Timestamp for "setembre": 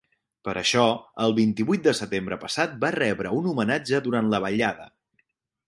1.99-2.39